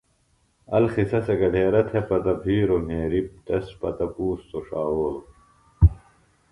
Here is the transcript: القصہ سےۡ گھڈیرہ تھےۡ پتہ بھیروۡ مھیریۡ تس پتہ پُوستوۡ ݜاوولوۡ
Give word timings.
القصہ 0.77 1.19
سےۡ 1.25 1.37
گھڈیرہ 1.41 1.81
تھےۡ 1.89 2.05
پتہ 2.07 2.33
بھیروۡ 2.41 2.83
مھیریۡ 2.87 3.27
تس 3.45 3.65
پتہ 3.79 4.05
پُوستوۡ 4.13 4.65
ݜاوولوۡ 4.67 5.25